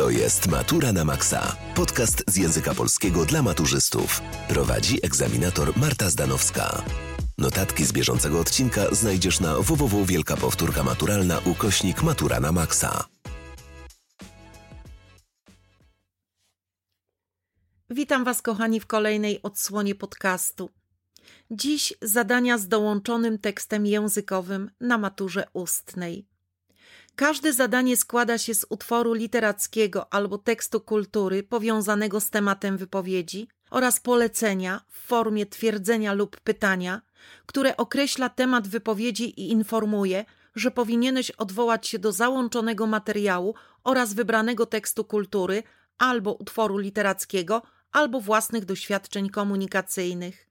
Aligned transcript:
To 0.00 0.10
jest 0.10 0.48
Matura 0.48 0.92
na 0.92 1.04
Maxa. 1.04 1.56
Podcast 1.74 2.24
z 2.28 2.36
języka 2.36 2.74
polskiego 2.74 3.24
dla 3.24 3.42
maturzystów. 3.42 4.20
Prowadzi 4.48 4.98
egzaminator 5.06 5.76
Marta 5.76 6.10
Zdanowska. 6.10 6.82
Notatki 7.38 7.84
z 7.84 7.92
bieżącego 7.92 8.40
odcinka 8.40 8.94
znajdziesz 8.94 9.40
na 9.40 9.58
www 9.58 10.04
Wielka 10.04 10.36
Powtórka 10.36 10.82
Maturalna 10.82 11.38
ukośnik 11.38 12.02
Matura 12.02 12.40
na 12.40 12.52
Maxa. 12.52 13.04
Witam 17.90 18.24
Was, 18.24 18.42
kochani, 18.42 18.80
w 18.80 18.86
kolejnej 18.86 19.42
odsłonie 19.42 19.94
podcastu. 19.94 20.70
Dziś 21.50 21.94
zadania 22.02 22.58
z 22.58 22.68
dołączonym 22.68 23.38
tekstem 23.38 23.86
językowym 23.86 24.70
na 24.80 24.98
maturze 24.98 25.44
ustnej. 25.52 26.26
Każde 27.20 27.52
zadanie 27.52 27.96
składa 27.96 28.38
się 28.38 28.54
z 28.54 28.66
utworu 28.68 29.12
literackiego 29.12 30.12
albo 30.12 30.38
tekstu 30.38 30.80
kultury 30.80 31.42
powiązanego 31.42 32.20
z 32.20 32.30
tematem 32.30 32.76
wypowiedzi 32.76 33.48
oraz 33.70 34.00
polecenia 34.00 34.80
w 34.88 34.98
formie 35.06 35.46
twierdzenia 35.46 36.12
lub 36.12 36.40
pytania, 36.40 37.02
które 37.46 37.76
określa 37.76 38.28
temat 38.28 38.68
wypowiedzi 38.68 39.40
i 39.40 39.50
informuje, 39.50 40.24
że 40.54 40.70
powinieneś 40.70 41.30
odwołać 41.30 41.86
się 41.86 41.98
do 41.98 42.12
załączonego 42.12 42.86
materiału 42.86 43.54
oraz 43.84 44.14
wybranego 44.14 44.66
tekstu 44.66 45.04
kultury 45.04 45.62
albo 45.98 46.32
utworu 46.32 46.78
literackiego, 46.78 47.62
albo 47.92 48.20
własnych 48.20 48.64
doświadczeń 48.64 49.28
komunikacyjnych. 49.28 50.48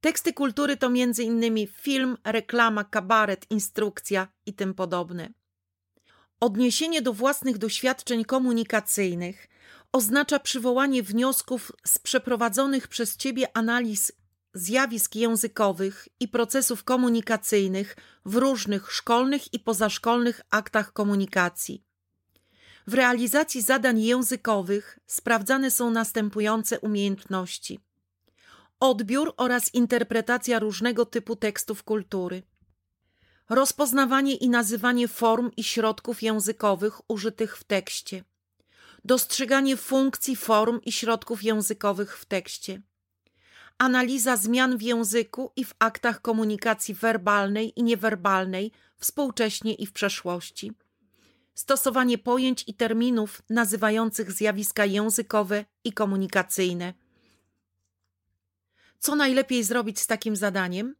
Teksty 0.00 0.32
kultury 0.32 0.76
to 0.76 0.86
m.in. 0.86 1.66
film, 1.72 2.16
reklama, 2.24 2.84
kabaret, 2.84 3.46
instrukcja 3.50 4.28
i 4.46 4.54
tym 4.54 4.74
podobne. 4.74 5.39
Odniesienie 6.40 7.02
do 7.02 7.12
własnych 7.12 7.58
doświadczeń 7.58 8.24
komunikacyjnych 8.24 9.48
oznacza 9.92 10.38
przywołanie 10.38 11.02
wniosków 11.02 11.72
z 11.86 11.98
przeprowadzonych 11.98 12.88
przez 12.88 13.16
Ciebie 13.16 13.56
analiz 13.56 14.12
zjawisk 14.54 15.14
językowych 15.14 16.08
i 16.20 16.28
procesów 16.28 16.84
komunikacyjnych 16.84 17.96
w 18.24 18.36
różnych 18.36 18.92
szkolnych 18.92 19.54
i 19.54 19.58
pozaszkolnych 19.58 20.40
aktach 20.50 20.92
komunikacji. 20.92 21.84
W 22.86 22.94
realizacji 22.94 23.62
zadań 23.62 24.00
językowych 24.02 24.98
sprawdzane 25.06 25.70
są 25.70 25.90
następujące 25.90 26.80
umiejętności: 26.80 27.80
odbiór 28.80 29.34
oraz 29.36 29.74
interpretacja 29.74 30.58
różnego 30.58 31.06
typu 31.06 31.36
tekstów 31.36 31.82
kultury, 31.82 32.42
rozpoznawanie 33.50 34.34
i 34.34 34.48
nazywanie 34.48 35.08
form 35.08 35.50
i 35.56 35.64
środków 35.64 36.22
językowych 36.22 37.10
użytych 37.10 37.58
w 37.58 37.64
tekście, 37.64 38.24
dostrzeganie 39.04 39.76
funkcji 39.76 40.36
form 40.36 40.80
i 40.84 40.92
środków 40.92 41.42
językowych 41.42 42.18
w 42.18 42.24
tekście, 42.24 42.82
analiza 43.78 44.36
zmian 44.36 44.78
w 44.78 44.82
języku 44.82 45.52
i 45.56 45.64
w 45.64 45.74
aktach 45.78 46.20
komunikacji 46.20 46.94
werbalnej 46.94 47.72
i 47.76 47.82
niewerbalnej 47.82 48.72
współcześnie 48.98 49.74
i 49.74 49.86
w 49.86 49.92
przeszłości 49.92 50.72
stosowanie 51.60 52.18
pojęć 52.18 52.64
i 52.66 52.74
terminów 52.74 53.42
nazywających 53.50 54.32
zjawiska 54.32 54.84
językowe 54.84 55.64
i 55.84 55.92
komunikacyjne. 55.92 56.94
Co 58.98 59.14
najlepiej 59.14 59.64
zrobić 59.64 60.00
z 60.00 60.06
takim 60.06 60.36
zadaniem? 60.36 60.94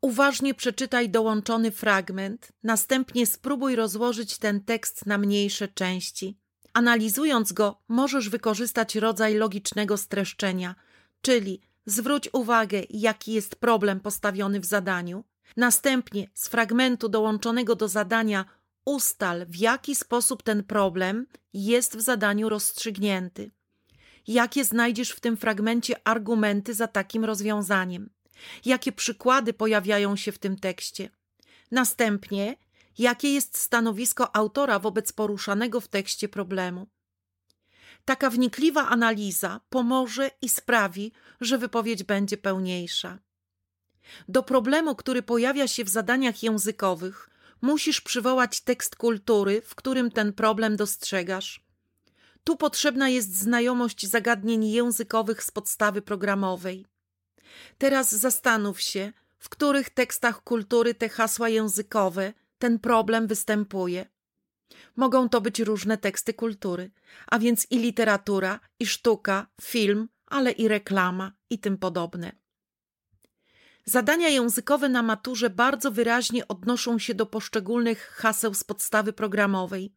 Uważnie 0.00 0.54
przeczytaj 0.54 1.10
dołączony 1.10 1.70
fragment, 1.70 2.52
następnie 2.62 3.26
spróbuj 3.26 3.76
rozłożyć 3.76 4.38
ten 4.38 4.60
tekst 4.60 5.06
na 5.06 5.18
mniejsze 5.18 5.68
części. 5.68 6.38
Analizując 6.72 7.52
go, 7.52 7.82
możesz 7.88 8.28
wykorzystać 8.28 8.96
rodzaj 8.96 9.34
logicznego 9.34 9.96
streszczenia, 9.96 10.74
czyli 11.20 11.60
zwróć 11.86 12.28
uwagę, 12.32 12.82
jaki 12.90 13.32
jest 13.32 13.56
problem 13.56 14.00
postawiony 14.00 14.60
w 14.60 14.64
zadaniu. 14.64 15.24
Następnie 15.56 16.28
z 16.34 16.48
fragmentu 16.48 17.08
dołączonego 17.08 17.76
do 17.76 17.88
zadania 17.88 18.44
ustal, 18.84 19.46
w 19.46 19.56
jaki 19.56 19.94
sposób 19.94 20.42
ten 20.42 20.64
problem 20.64 21.26
jest 21.52 21.96
w 21.96 22.00
zadaniu 22.00 22.48
rozstrzygnięty. 22.48 23.50
Jakie 24.26 24.64
znajdziesz 24.64 25.10
w 25.10 25.20
tym 25.20 25.36
fragmencie 25.36 26.08
argumenty 26.08 26.74
za 26.74 26.88
takim 26.88 27.24
rozwiązaniem? 27.24 28.10
Jakie 28.64 28.92
przykłady 28.92 29.52
pojawiają 29.52 30.16
się 30.16 30.32
w 30.32 30.38
tym 30.38 30.58
tekście? 30.58 31.10
Następnie, 31.70 32.56
jakie 32.98 33.34
jest 33.34 33.58
stanowisko 33.58 34.36
autora 34.36 34.78
wobec 34.78 35.12
poruszanego 35.12 35.80
w 35.80 35.88
tekście 35.88 36.28
problemu? 36.28 36.86
Taka 38.04 38.30
wnikliwa 38.30 38.88
analiza 38.88 39.60
pomoże 39.68 40.30
i 40.42 40.48
sprawi, 40.48 41.12
że 41.40 41.58
wypowiedź 41.58 42.02
będzie 42.02 42.36
pełniejsza. 42.36 43.18
Do 44.28 44.42
problemu, 44.42 44.96
który 44.96 45.22
pojawia 45.22 45.68
się 45.68 45.84
w 45.84 45.88
zadaniach 45.88 46.42
językowych, 46.42 47.30
musisz 47.62 48.00
przywołać 48.00 48.60
tekst 48.60 48.96
kultury, 48.96 49.62
w 49.62 49.74
którym 49.74 50.10
ten 50.10 50.32
problem 50.32 50.76
dostrzegasz. 50.76 51.64
Tu 52.44 52.56
potrzebna 52.56 53.08
jest 53.08 53.38
znajomość 53.38 54.06
zagadnień 54.06 54.64
językowych 54.64 55.42
z 55.42 55.50
podstawy 55.50 56.02
programowej. 56.02 56.86
Teraz 57.78 58.14
zastanów 58.14 58.80
się, 58.80 59.12
w 59.38 59.48
których 59.48 59.90
tekstach 59.90 60.42
kultury 60.42 60.94
te 60.94 61.08
hasła 61.08 61.48
językowe, 61.48 62.32
ten 62.58 62.78
problem 62.78 63.26
występuje. 63.26 64.06
Mogą 64.96 65.28
to 65.28 65.40
być 65.40 65.60
różne 65.60 65.98
teksty 65.98 66.34
kultury, 66.34 66.90
a 67.26 67.38
więc 67.38 67.66
i 67.70 67.78
literatura, 67.78 68.60
i 68.80 68.86
sztuka, 68.86 69.46
film, 69.62 70.08
ale 70.26 70.50
i 70.50 70.68
reklama 70.68 71.32
i 71.50 71.58
tym 71.58 71.78
podobne. 71.78 72.32
Zadania 73.84 74.28
językowe 74.28 74.88
na 74.88 75.02
maturze 75.02 75.50
bardzo 75.50 75.90
wyraźnie 75.90 76.48
odnoszą 76.48 76.98
się 76.98 77.14
do 77.14 77.26
poszczególnych 77.26 78.06
haseł 78.06 78.54
z 78.54 78.64
podstawy 78.64 79.12
programowej. 79.12 79.94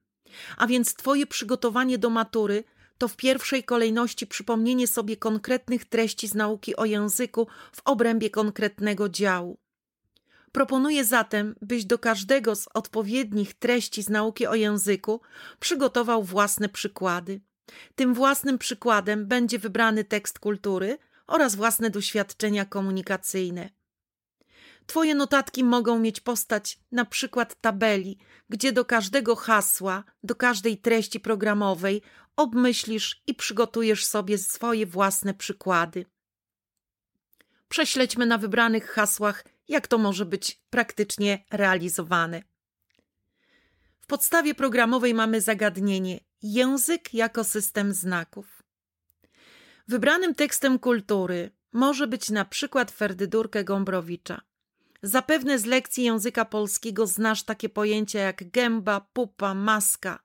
A 0.58 0.68
więc 0.68 0.94
Twoje 0.94 1.28
przygotowanie 1.28 1.98
do 1.98 2.10
matury 2.10 2.64
to 2.98 3.08
w 3.08 3.16
pierwszej 3.16 3.64
kolejności 3.64 4.28
przypomnienie 4.28 4.88
sobie 4.88 5.18
konkretnych 5.18 5.86
treści 5.86 6.28
z 6.28 6.36
nauki 6.36 6.76
o 6.76 6.86
języku 6.86 7.48
w 7.72 7.82
obrębie 7.86 8.30
konkretnego 8.30 9.10
działu. 9.10 9.58
Proponuję 10.52 11.06
zatem, 11.06 11.56
byś 11.62 11.86
do 11.86 12.00
każdego 12.00 12.56
z 12.56 12.68
odpowiednich 12.74 13.54
treści 13.54 14.04
z 14.04 14.10
nauki 14.10 14.48
o 14.48 14.56
języku 14.56 15.22
przygotował 15.60 16.24
własne 16.24 16.70
przykłady. 16.70 17.42
Tym 17.96 18.14
własnym 18.14 18.58
przykładem 18.58 19.28
będzie 19.28 19.60
wybrany 19.60 20.04
tekst 20.04 20.40
kultury 20.40 20.98
oraz 21.28 21.56
własne 21.56 21.90
doświadczenia 21.90 22.66
komunikacyjne. 22.66 23.70
Twoje 24.88 25.16
notatki 25.16 25.64
mogą 25.64 26.00
mieć 26.00 26.20
postać 26.20 26.80
na 26.92 27.06
przykład 27.06 27.62
tabeli, 27.62 28.18
gdzie 28.50 28.72
do 28.72 28.86
każdego 28.86 29.36
hasła, 29.36 30.04
do 30.24 30.36
każdej 30.36 30.78
treści 30.78 31.20
programowej 31.20 32.02
obmyślisz 32.36 33.24
i 33.28 33.34
przygotujesz 33.34 34.06
sobie 34.06 34.38
swoje 34.38 34.86
własne 34.86 35.34
przykłady. 35.34 36.06
Prześledźmy 37.70 38.26
na 38.26 38.38
wybranych 38.38 38.90
hasłach, 38.90 39.44
jak 39.68 39.88
to 39.88 39.98
może 39.98 40.26
być 40.26 40.62
praktycznie 40.70 41.46
realizowane. 41.52 42.42
W 44.02 44.08
podstawie 44.08 44.56
programowej 44.56 45.14
mamy 45.14 45.42
zagadnienie 45.42 46.20
język 46.42 47.14
jako 47.14 47.44
system 47.44 47.94
znaków. 47.94 48.64
Wybranym 49.88 50.36
tekstem 50.36 50.80
kultury 50.80 51.52
może 51.72 52.08
być 52.08 52.30
na 52.30 52.46
przykład 52.46 52.92
Ferdydurkę 52.92 53.64
Gombrowicza. 53.64 54.47
Zapewne 55.08 55.60
z 55.60 55.66
lekcji 55.66 56.04
języka 56.04 56.46
polskiego 56.46 57.08
znasz 57.08 57.44
takie 57.44 57.70
pojęcia 57.70 58.20
jak 58.20 58.52
gęba, 58.52 59.02
pupa, 59.14 59.54
maska. 59.54 60.20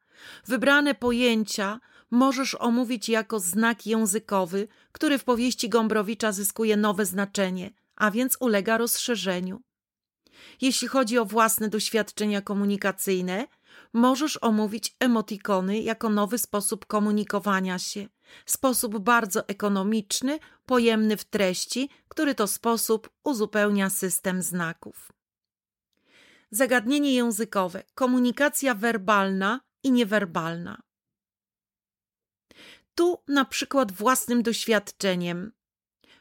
Wybrane 0.46 0.94
pojęcia 0.94 1.81
możesz 2.11 2.55
omówić 2.55 3.08
jako 3.08 3.40
znak 3.40 3.87
językowy, 3.87 4.69
który 4.93 5.19
w 5.19 5.25
powieści 5.25 5.69
Gombrowicza 5.69 6.32
zyskuje 6.32 6.76
nowe 6.76 7.06
znaczenie, 7.06 7.70
a 7.96 8.11
więc 8.11 8.37
ulega 8.40 8.79
rozszerzeniu. 8.79 9.62
Jeśli 10.61 10.88
chodzi 10.88 11.19
o 11.19 11.25
własne 11.25 11.69
doświadczenia 11.69 12.40
komunikacyjne, 12.40 13.46
możesz 13.92 14.38
omówić 14.42 14.96
emotikony 15.00 15.80
jako 15.80 16.08
nowy 16.08 16.38
sposób 16.38 16.86
komunikowania 16.86 17.78
się, 17.78 18.08
sposób 18.46 18.98
bardzo 18.98 19.48
ekonomiczny, 19.48 20.38
pojemny 20.66 21.16
w 21.16 21.24
treści, 21.24 21.90
który 22.08 22.34
to 22.34 22.46
sposób 22.46 23.10
uzupełnia 23.24 23.90
system 23.90 24.42
znaków. 24.42 25.12
Zagadnienie 26.50 27.14
językowe, 27.14 27.82
komunikacja 27.94 28.74
werbalna 28.74 29.60
i 29.82 29.92
niewerbalna. 29.92 30.82
Tu 32.94 33.18
na 33.28 33.44
przykład 33.44 33.92
własnym 33.92 34.42
doświadczeniem 34.42 35.52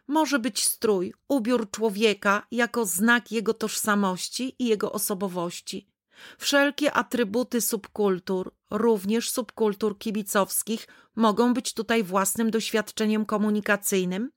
może 0.07 0.39
być 0.39 0.63
strój, 0.63 1.13
ubiór 1.27 1.71
człowieka 1.71 2.47
jako 2.51 2.85
znak 2.85 3.31
jego 3.31 3.53
tożsamości 3.53 4.55
i 4.59 4.65
jego 4.65 4.91
osobowości. 4.91 5.90
Wszelkie 6.37 6.93
atrybuty 6.93 7.61
subkultur, 7.61 8.55
również 8.69 9.29
subkultur 9.29 9.97
kibicowskich, 9.97 10.87
mogą 11.15 11.53
być 11.53 11.73
tutaj 11.73 12.03
własnym 12.03 12.51
doświadczeniem 12.51 13.25
komunikacyjnym, 13.25 14.31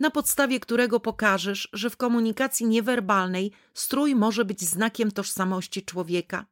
na 0.00 0.10
podstawie 0.10 0.60
którego 0.60 1.00
pokażesz, 1.00 1.68
że 1.72 1.90
w 1.90 1.96
komunikacji 1.96 2.66
niewerbalnej 2.66 3.52
strój 3.74 4.14
może 4.14 4.44
być 4.44 4.60
znakiem 4.60 5.10
tożsamości 5.10 5.84
człowieka. 5.84 6.46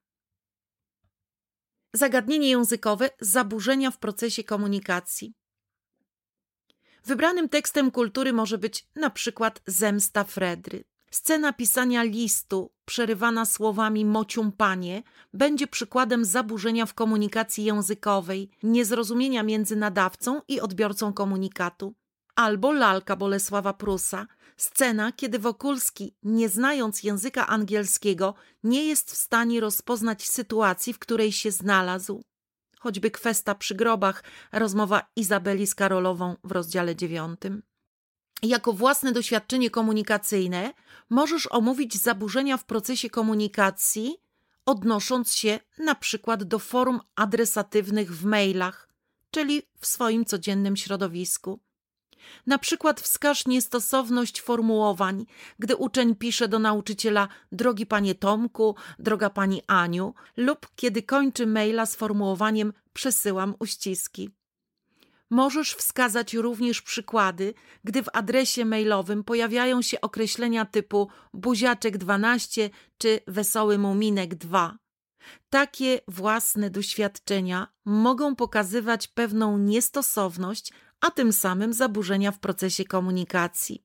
Zagadnienie 1.94 2.50
językowe 2.50 3.10
zaburzenia 3.20 3.90
w 3.90 3.98
procesie 3.98 4.44
komunikacji. 4.44 5.34
Wybranym 7.04 7.48
tekstem 7.48 7.90
kultury 7.90 8.32
może 8.32 8.58
być 8.58 8.86
na 8.94 9.10
przykład 9.10 9.62
zemsta 9.66 10.24
Fredry. 10.24 10.84
Scena 11.10 11.52
pisania 11.52 12.02
listu, 12.02 12.72
przerywana 12.84 13.44
słowami 13.44 14.04
mociumpanie, 14.04 15.02
będzie 15.32 15.66
przykładem 15.66 16.24
zaburzenia 16.24 16.86
w 16.86 16.94
komunikacji 16.94 17.64
językowej, 17.64 18.50
niezrozumienia 18.62 19.42
między 19.42 19.76
nadawcą 19.76 20.40
i 20.48 20.60
odbiorcą 20.60 21.12
komunikatu. 21.12 21.94
Albo 22.36 22.72
lalka 22.72 23.16
Bolesława 23.16 23.72
Prusa, 23.72 24.26
scena, 24.56 25.12
kiedy 25.12 25.38
Wokulski, 25.38 26.16
nie 26.22 26.48
znając 26.48 27.02
języka 27.02 27.46
angielskiego, 27.46 28.34
nie 28.62 28.84
jest 28.84 29.10
w 29.10 29.16
stanie 29.16 29.60
rozpoznać 29.60 30.28
sytuacji, 30.28 30.92
w 30.92 30.98
której 30.98 31.32
się 31.32 31.50
znalazł. 31.50 32.22
Choćby 32.80 33.10
kwesta 33.10 33.54
przy 33.54 33.74
grobach, 33.74 34.24
rozmowa 34.52 35.02
Izabeli 35.16 35.66
z 35.66 35.74
Karolową 35.74 36.36
w 36.44 36.52
rozdziale 36.52 36.96
dziewiątym. 36.96 37.62
Jako 38.42 38.72
własne 38.72 39.12
doświadczenie 39.12 39.70
komunikacyjne 39.70 40.72
możesz 41.10 41.48
omówić 41.50 41.96
zaburzenia 41.96 42.56
w 42.56 42.64
procesie 42.64 43.10
komunikacji, 43.10 44.16
odnosząc 44.66 45.34
się 45.34 45.60
na 45.78 45.94
przykład 45.94 46.44
do 46.44 46.58
form 46.58 47.00
adresatywnych 47.16 48.16
w 48.16 48.24
mailach, 48.24 48.88
czyli 49.30 49.62
w 49.80 49.86
swoim 49.86 50.24
codziennym 50.24 50.76
środowisku. 50.76 51.60
Na 52.46 52.58
przykład 52.58 53.00
wskaż 53.00 53.46
niestosowność 53.46 54.40
formułowań, 54.40 55.26
gdy 55.58 55.76
uczeń 55.76 56.14
pisze 56.16 56.48
do 56.48 56.58
nauczyciela 56.58 57.28
drogi 57.52 57.86
panie 57.86 58.14
Tomku, 58.14 58.74
droga 58.98 59.30
pani 59.30 59.62
Aniu, 59.66 60.14
lub 60.36 60.68
kiedy 60.76 61.02
kończy 61.02 61.46
maila 61.46 61.86
sformułowaniem 61.86 62.72
przesyłam 62.92 63.54
uściski. 63.58 64.30
Możesz 65.30 65.74
wskazać 65.74 66.34
również 66.34 66.82
przykłady, 66.82 67.54
gdy 67.84 68.02
w 68.02 68.08
adresie 68.12 68.64
mailowym 68.64 69.24
pojawiają 69.24 69.82
się 69.82 70.00
określenia 70.00 70.64
typu 70.64 71.08
buziaczek 71.34 71.98
12 71.98 72.70
czy 72.98 73.20
wesoły 73.26 73.78
muminek 73.78 74.34
2. 74.34 74.78
Takie 75.50 76.00
własne 76.08 76.70
doświadczenia 76.70 77.68
mogą 77.84 78.36
pokazywać 78.36 79.08
pewną 79.08 79.58
niestosowność, 79.58 80.72
a 81.00 81.10
tym 81.10 81.32
samym 81.32 81.72
zaburzenia 81.72 82.32
w 82.32 82.38
procesie 82.38 82.84
komunikacji. 82.84 83.84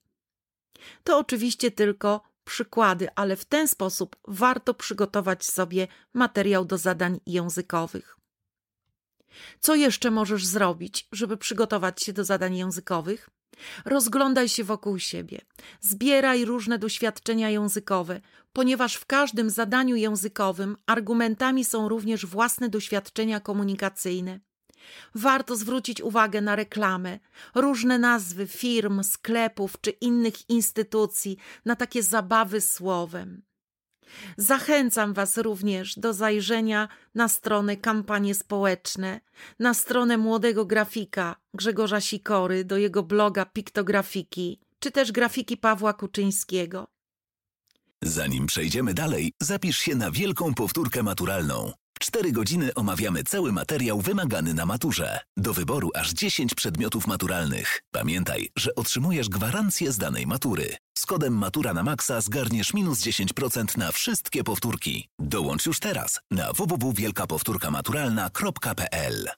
To 1.04 1.18
oczywiście 1.18 1.72
tylko 1.72 2.22
przykłady, 2.44 3.08
ale 3.16 3.36
w 3.36 3.46
ten 3.46 3.68
sposób 3.68 4.16
warto 4.28 4.74
przygotować 4.74 5.46
sobie 5.46 5.88
materiał 6.14 6.66
do 6.66 6.78
zadań 6.78 7.20
językowych. 7.26 8.23
Co 9.60 9.76
jeszcze 9.76 10.12
możesz 10.12 10.46
zrobić, 10.46 11.08
żeby 11.12 11.38
przygotować 11.38 12.04
się 12.04 12.14
do 12.14 12.24
zadań 12.24 12.58
językowych? 12.58 13.30
Rozglądaj 13.86 14.50
się 14.50 14.64
wokół 14.64 15.00
siebie, 15.00 15.42
zbieraj 15.82 16.46
różne 16.46 16.80
doświadczenia 16.80 17.50
językowe, 17.50 18.22
ponieważ 18.54 18.96
w 18.96 19.06
każdym 19.06 19.50
zadaniu 19.50 19.96
językowym 19.96 20.78
argumentami 20.86 21.66
są 21.66 21.90
również 21.90 22.26
własne 22.26 22.70
doświadczenia 22.70 23.40
komunikacyjne. 23.40 24.40
Warto 25.16 25.56
zwrócić 25.56 26.02
uwagę 26.02 26.42
na 26.42 26.56
reklamę, 26.56 27.20
różne 27.56 28.00
nazwy 28.00 28.48
firm, 28.48 29.04
sklepów 29.04 29.82
czy 29.82 29.90
innych 29.90 30.50
instytucji, 30.50 31.38
na 31.66 31.76
takie 31.76 32.04
zabawy 32.04 32.62
słowem. 32.62 33.42
Zachęcam 34.38 35.14
Was 35.14 35.38
również 35.38 36.00
do 36.00 36.14
zajrzenia 36.14 36.88
na 37.16 37.28
stronę 37.28 37.78
Kampanie 37.78 38.36
Społeczne, 38.36 39.22
na 39.60 39.74
stronę 39.74 40.18
młodego 40.18 40.66
grafika 40.66 41.36
Grzegorza 41.54 42.02
Sikory, 42.02 42.66
do 42.66 42.78
jego 42.78 43.04
bloga 43.04 43.46
Piktografiki, 43.46 44.60
czy 44.80 44.92
też 44.92 45.12
grafiki 45.12 45.58
Pawła 45.58 45.94
Kuczyńskiego. 45.94 46.88
Zanim 48.02 48.46
przejdziemy 48.46 48.94
dalej, 48.94 49.32
zapisz 49.42 49.78
się 49.78 49.96
na 49.96 50.12
wielką 50.12 50.54
powtórkę 50.54 51.04
maturalną. 51.04 51.72
Cztery 52.00 52.32
godziny 52.32 52.74
omawiamy 52.74 53.24
cały 53.24 53.52
materiał 53.52 54.02
wymagany 54.02 54.54
na 54.54 54.66
maturze. 54.66 55.20
Do 55.38 55.54
wyboru 55.54 55.90
aż 55.96 56.14
10 56.14 56.56
przedmiotów 56.56 57.08
maturalnych. 57.08 57.82
Pamiętaj, 57.92 58.50
że 58.56 58.76
otrzymujesz 58.76 59.30
gwarancję 59.30 59.92
z 59.92 59.98
danej 59.98 60.28
matury. 60.28 60.78
Z 60.98 61.06
kodem 61.06 61.34
Matura 61.34 61.74
na 61.74 61.84
Maxa 61.84 62.22
zgarniesz 62.22 62.74
minus 62.74 63.00
10% 63.00 63.78
na 63.78 63.92
wszystkie 63.92 64.44
powtórki. 64.44 65.10
Dołącz 65.20 65.66
już 65.66 65.80
teraz 65.80 66.20
na 66.32 66.54
www.wielkapowtórkamaturalna.pl 66.54 69.30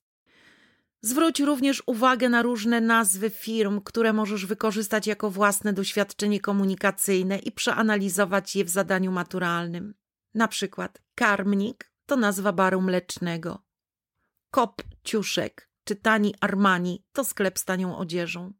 Zwróć 1.01 1.39
również 1.39 1.83
uwagę 1.85 2.29
na 2.29 2.41
różne 2.41 2.81
nazwy 2.81 3.29
firm, 3.29 3.81
które 3.81 4.13
możesz 4.13 4.45
wykorzystać 4.45 5.07
jako 5.07 5.31
własne 5.31 5.73
doświadczenie 5.73 6.39
komunikacyjne 6.39 7.37
i 7.37 7.51
przeanalizować 7.51 8.55
je 8.55 8.65
w 8.65 8.69
zadaniu 8.69 9.11
maturalnym. 9.11 9.93
Na 10.33 10.47
przykład 10.47 11.01
karmnik 11.15 11.91
to 12.05 12.15
nazwa 12.15 12.53
baru 12.53 12.81
mlecznego. 12.81 13.63
Kop 14.51 14.83
Ciuszek 15.03 15.69
czy 15.83 15.95
Tani 15.95 16.35
Armani 16.41 17.03
to 17.13 17.23
sklep 17.23 17.59
z 17.59 17.65
tanią 17.65 17.97
odzieżą. 17.97 18.53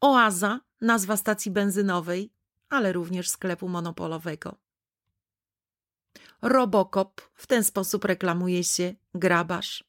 Oaza 0.00 0.60
nazwa 0.80 1.16
stacji 1.16 1.50
benzynowej, 1.50 2.32
ale 2.68 2.92
również 2.92 3.28
sklepu 3.28 3.68
monopolowego. 3.68 4.58
Robokop 6.42 7.20
w 7.34 7.46
ten 7.46 7.64
sposób 7.64 8.04
reklamuje 8.04 8.64
się 8.64 8.94
grabarz. 9.14 9.84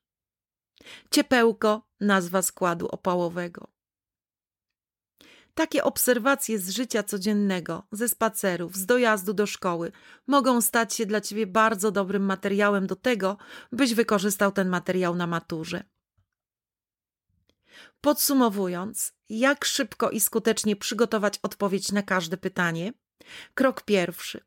Ciepełko 1.12 1.88
nazwa 2.00 2.42
składu 2.42 2.88
opałowego. 2.88 3.68
Takie 5.54 5.84
obserwacje 5.84 6.60
z 6.60 6.70
życia 6.70 7.04
codziennego, 7.04 7.88
ze 7.92 8.10
spacerów, 8.10 8.76
z 8.76 8.86
dojazdu 8.86 9.34
do 9.34 9.46
szkoły 9.46 9.92
mogą 10.28 10.62
stać 10.62 10.94
się 10.94 11.06
dla 11.06 11.22
Ciebie 11.22 11.48
bardzo 11.48 11.92
dobrym 11.92 12.26
materiałem 12.26 12.88
do 12.88 12.96
tego, 12.96 13.38
byś 13.72 13.94
wykorzystał 13.94 14.52
ten 14.52 14.70
materiał 14.70 15.16
na 15.16 15.28
maturze. 15.28 15.84
Podsumowując, 18.02 19.14
jak 19.30 19.66
szybko 19.66 20.10
i 20.10 20.20
skutecznie 20.20 20.76
przygotować 20.76 21.40
odpowiedź 21.44 21.92
na 21.92 22.02
każde 22.04 22.38
pytanie? 22.38 22.94
Krok 23.54 23.82
pierwszy. 23.82 24.42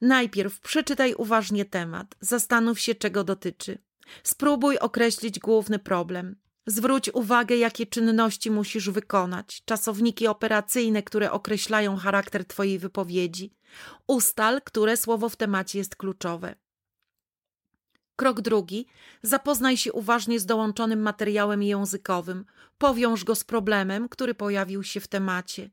Najpierw 0.00 0.60
przeczytaj 0.60 1.14
uważnie 1.14 1.64
temat, 1.64 2.14
zastanów 2.20 2.80
się, 2.80 2.94
czego 2.94 3.24
dotyczy. 3.24 3.78
Spróbuj 4.22 4.78
określić 4.78 5.38
główny 5.38 5.78
problem. 5.78 6.36
Zwróć 6.66 7.10
uwagę, 7.14 7.56
jakie 7.56 7.86
czynności 7.86 8.50
musisz 8.50 8.90
wykonać, 8.90 9.62
czasowniki 9.64 10.26
operacyjne, 10.26 11.02
które 11.02 11.32
określają 11.32 11.96
charakter 11.96 12.44
Twojej 12.44 12.78
wypowiedzi. 12.78 13.54
Ustal, 14.06 14.62
które 14.62 14.96
słowo 14.96 15.28
w 15.28 15.36
temacie 15.36 15.78
jest 15.78 15.96
kluczowe. 15.96 16.54
Krok 18.16 18.40
drugi. 18.40 18.86
Zapoznaj 19.22 19.76
się 19.76 19.92
uważnie 19.92 20.40
z 20.40 20.46
dołączonym 20.46 21.02
materiałem 21.02 21.62
językowym. 21.62 22.44
Powiąż 22.78 23.24
go 23.24 23.34
z 23.34 23.44
problemem, 23.44 24.08
który 24.08 24.34
pojawił 24.34 24.82
się 24.82 25.00
w 25.00 25.08
temacie. 25.08 25.70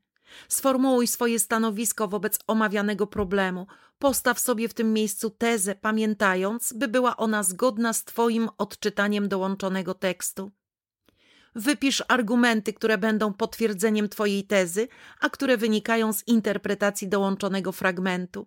Sformułuj 0.48 1.06
swoje 1.06 1.38
stanowisko 1.38 2.08
wobec 2.08 2.38
omawianego 2.46 3.06
problemu. 3.06 3.66
Postaw 3.98 4.40
sobie 4.40 4.68
w 4.68 4.74
tym 4.74 4.92
miejscu 4.92 5.30
tezę, 5.30 5.74
pamiętając, 5.74 6.72
by 6.72 6.88
była 6.88 7.16
ona 7.16 7.42
zgodna 7.42 7.92
z 7.92 8.04
Twoim 8.04 8.48
odczytaniem 8.58 9.28
dołączonego 9.28 9.94
tekstu. 9.94 10.50
Wypisz 11.54 12.02
argumenty, 12.08 12.72
które 12.72 12.98
będą 12.98 13.32
potwierdzeniem 13.32 14.08
Twojej 14.08 14.44
tezy, 14.44 14.88
a 15.20 15.30
które 15.30 15.56
wynikają 15.56 16.12
z 16.12 16.28
interpretacji 16.28 17.08
dołączonego 17.08 17.72
fragmentu. 17.72 18.46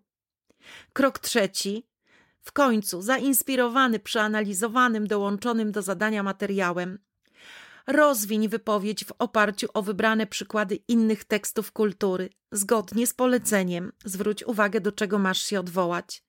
Krok 0.93 1.19
trzeci. 1.19 1.87
W 2.45 2.51
końcu, 2.51 3.01
zainspirowany 3.01 3.99
przeanalizowanym, 3.99 5.07
dołączonym 5.07 5.71
do 5.71 5.81
zadania 5.81 6.23
materiałem, 6.23 6.99
rozwiń 7.87 8.49
wypowiedź 8.49 9.05
w 9.05 9.11
oparciu 9.19 9.67
o 9.73 9.81
wybrane 9.81 10.27
przykłady 10.27 10.75
innych 10.87 11.23
tekstów 11.23 11.71
kultury, 11.71 12.29
zgodnie 12.51 13.07
z 13.07 13.13
poleceniem. 13.13 13.91
Zwróć 14.05 14.43
uwagę, 14.43 14.81
do 14.81 14.91
czego 14.91 15.19
masz 15.19 15.41
się 15.41 15.59
odwołać. 15.59 16.23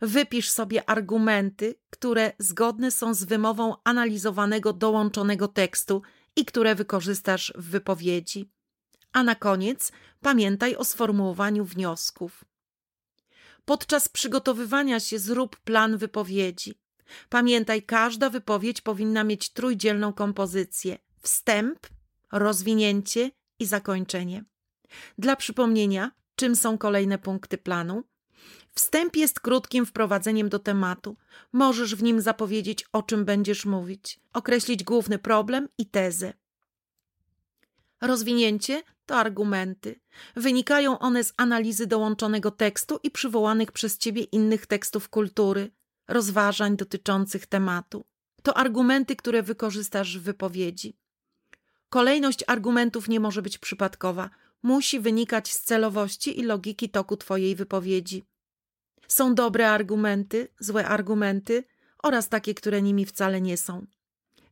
Wypisz 0.00 0.50
sobie 0.50 0.90
argumenty, 0.90 1.74
które 1.90 2.32
zgodne 2.38 2.90
są 2.90 3.14
z 3.14 3.24
wymową 3.24 3.74
analizowanego 3.84 4.72
dołączonego 4.72 5.48
tekstu 5.48 6.02
i 6.36 6.44
które 6.44 6.74
wykorzystasz 6.74 7.52
w 7.56 7.70
wypowiedzi. 7.70 8.50
A 9.12 9.22
na 9.22 9.34
koniec 9.34 9.92
pamiętaj 10.20 10.76
o 10.76 10.84
sformułowaniu 10.84 11.64
wniosków. 11.64 12.44
Podczas 13.66 14.08
przygotowywania 14.08 15.00
się 15.00 15.18
zrób 15.18 15.56
plan 15.56 15.98
wypowiedzi. 15.98 16.74
Pamiętaj, 17.28 17.82
każda 17.82 18.30
wypowiedź 18.30 18.80
powinna 18.80 19.24
mieć 19.24 19.48
trójdzielną 19.48 20.12
kompozycję: 20.12 20.98
wstęp, 21.20 21.86
rozwinięcie 22.32 23.30
i 23.58 23.66
zakończenie. 23.66 24.44
Dla 25.18 25.36
przypomnienia, 25.36 26.10
czym 26.36 26.56
są 26.56 26.78
kolejne 26.78 27.18
punkty 27.18 27.58
planu? 27.58 28.04
Wstęp 28.74 29.16
jest 29.16 29.40
krótkim 29.40 29.86
wprowadzeniem 29.86 30.48
do 30.48 30.58
tematu. 30.58 31.16
Możesz 31.52 31.94
w 31.94 32.02
nim 32.02 32.20
zapowiedzieć, 32.20 32.84
o 32.92 33.02
czym 33.02 33.24
będziesz 33.24 33.64
mówić, 33.64 34.20
określić 34.32 34.84
główny 34.84 35.18
problem 35.18 35.68
i 35.78 35.86
tezę. 35.86 36.32
Rozwinięcie 38.00 38.82
to 39.06 39.16
argumenty. 39.16 40.00
Wynikają 40.36 40.98
one 40.98 41.24
z 41.24 41.32
analizy 41.36 41.86
dołączonego 41.86 42.50
tekstu 42.50 43.00
i 43.02 43.10
przywołanych 43.10 43.72
przez 43.72 43.98
ciebie 43.98 44.22
innych 44.22 44.66
tekstów 44.66 45.08
kultury, 45.08 45.70
rozważań 46.08 46.76
dotyczących 46.76 47.46
tematu. 47.46 48.04
To 48.42 48.56
argumenty, 48.56 49.16
które 49.16 49.42
wykorzystasz 49.42 50.18
w 50.18 50.22
wypowiedzi. 50.22 50.98
Kolejność 51.88 52.44
argumentów 52.46 53.08
nie 53.08 53.20
może 53.20 53.42
być 53.42 53.58
przypadkowa, 53.58 54.30
musi 54.62 55.00
wynikać 55.00 55.52
z 55.52 55.62
celowości 55.62 56.40
i 56.40 56.42
logiki 56.42 56.88
toku 56.90 57.16
Twojej 57.16 57.56
wypowiedzi. 57.56 58.24
Są 59.08 59.34
dobre 59.34 59.70
argumenty, 59.70 60.48
złe 60.60 60.86
argumenty 60.86 61.64
oraz 62.02 62.28
takie, 62.28 62.54
które 62.54 62.82
nimi 62.82 63.06
wcale 63.06 63.40
nie 63.40 63.56
są. 63.56 63.86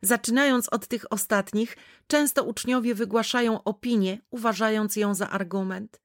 Zaczynając 0.05 0.69
od 0.69 0.87
tych 0.87 1.13
ostatnich, 1.13 1.77
często 2.07 2.45
uczniowie 2.45 2.95
wygłaszają 2.95 3.65
opinię, 3.65 4.19
uważając 4.31 4.97
ją 4.97 5.15
za 5.15 5.31
argument. 5.31 6.01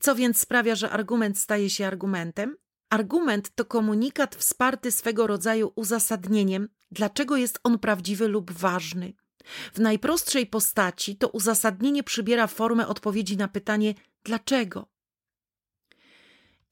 Co 0.00 0.14
więc 0.14 0.38
sprawia, 0.38 0.74
że 0.74 0.90
argument 0.90 1.38
staje 1.38 1.70
się 1.70 1.86
argumentem? 1.86 2.56
Argument 2.90 3.54
to 3.54 3.64
komunikat 3.64 4.34
wsparty 4.34 4.92
swego 4.92 5.26
rodzaju 5.26 5.72
uzasadnieniem, 5.74 6.68
dlaczego 6.90 7.36
jest 7.36 7.60
on 7.64 7.78
prawdziwy 7.78 8.28
lub 8.28 8.50
ważny. 8.50 9.12
W 9.74 9.78
najprostszej 9.78 10.46
postaci 10.46 11.16
to 11.16 11.28
uzasadnienie 11.28 12.02
przybiera 12.02 12.46
formę 12.46 12.88
odpowiedzi 12.88 13.36
na 13.36 13.48
pytanie 13.48 13.94
dlaczego. 14.24 14.86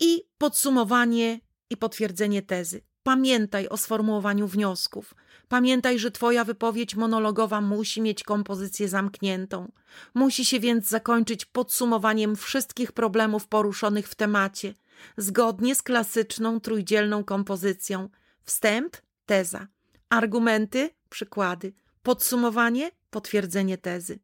I 0.01 0.23
podsumowanie 0.39 1.41
i 1.71 1.77
potwierdzenie 1.77 2.43
tezy. 2.43 2.90
Pamiętaj 3.11 3.69
o 3.69 3.77
sformułowaniu 3.77 4.47
wniosków. 4.47 5.15
Pamiętaj, 5.49 5.99
że 5.99 6.11
Twoja 6.11 6.45
wypowiedź 6.45 6.95
monologowa 6.95 7.61
musi 7.61 8.01
mieć 8.01 8.23
kompozycję 8.25 8.89
zamkniętą. 8.89 9.73
Musi 10.15 10.45
się 10.45 10.61
więc 10.61 10.89
zakończyć 10.89 11.45
podsumowaniem 11.45 12.37
wszystkich 12.37 12.93
problemów 12.93 13.47
poruszonych 13.49 14.09
w 14.09 14.15
temacie, 14.15 14.75
zgodnie 15.17 15.75
z 15.75 15.83
klasyczną 15.83 16.61
trójdzielną 16.61 17.25
kompozycją: 17.25 18.09
wstęp, 18.43 18.97
teza, 19.27 19.67
argumenty, 20.09 20.91
przykłady, 21.09 21.73
podsumowanie, 22.03 22.91
potwierdzenie 23.11 23.79
tezy. 23.79 24.19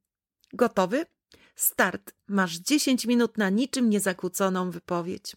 Gotowy? 0.52 1.06
Start. 1.56 2.14
Masz 2.28 2.56
10 2.56 3.06
minut 3.06 3.38
na 3.38 3.50
niczym 3.50 3.90
niezakłóconą 3.90 4.70
wypowiedź. 4.70 5.36